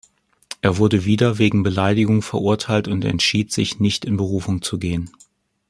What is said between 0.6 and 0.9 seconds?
Er